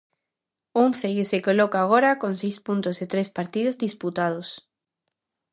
Un 0.83 0.89
Cee 0.99 1.17
que 1.19 1.29
se 1.31 1.39
coloca 1.47 1.77
agora 1.81 2.11
con 2.21 2.31
seis 2.41 2.57
puntos 2.67 2.95
e 3.03 3.05
tres 3.13 3.27
partidos 3.37 3.79
disputados. 3.85 4.47